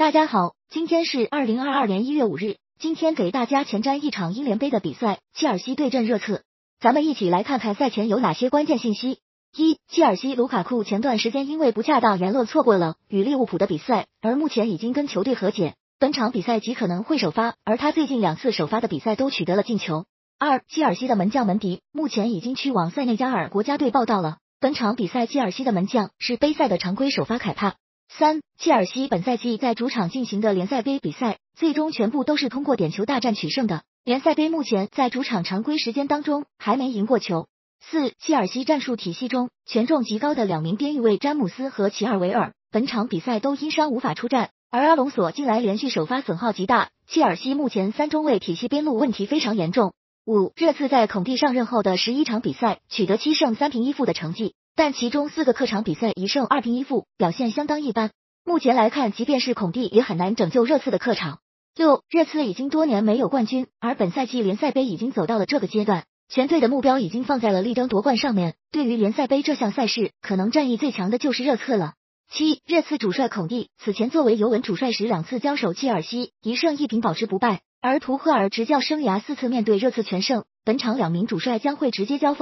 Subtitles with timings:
[0.00, 2.56] 大家好，今天是二零二二年一月五日。
[2.78, 6.42] 今天给大家前瞻一场英联杯的比赛，切尔西对阵热刺。
[6.80, 9.18] 咱们一起来看看赛前有哪些关键信息。
[9.54, 17.56] 一、切尔西卢卡库前段时间因为不恰当言论错过了与利物浦的比赛，而目前已经跟球队和解，本场比赛极可能会首发。
[17.64, 20.06] 而他最近两次首发的比赛都取得了进球。
[20.38, 24.38] 二、切尔西的门将门迪目前已经去往塞内加尔国家队报道了。
[24.60, 27.74] 本场比赛切尔西的门将是杯赛的常规首发凯帕。
[28.18, 33.84] 三，切尔西本赛季在主场进行的联赛杯比赛，最终全部都是通过点球大战取胜的。
[34.04, 37.46] 联赛杯目前在主场常规时间当中还没赢过球。
[37.80, 49.94] 四，切尔西战术体系中权重极高的两名边翼卫詹姆斯和齐尔维尔，本场比赛都因伤无法出战，而阿隆索近来连续首发损耗极大，切尔西目前三中卫体系边路问题非常严重。
[50.26, 54.54] 五，热刺在孔蒂上任后的十一场比赛取得七胜三平一负的成绩。
[54.76, 58.10] 但其中四个客场比赛一胜二平一负，表现相当一般。
[58.44, 61.38] 目前来看，即便是孔蒂也很难拯救热刺的客场。
[61.74, 68.56] 六，热刺已经多年没有冠军，而本赛季联赛杯已经走到了这个阶段，全队的目标已经放在了力争夺冠上面。
[68.70, 71.94] 对于联赛杯这项赛事，可能战意最强的就是热刺了。
[72.30, 82.38] 七，热刺主帅孔蒂此前作为尤文主帅时两次交手切尔西，一胜一平保持不败，而图赫尔执教生涯四次面对热刺全胜，本场两名主帅将会直接交锋。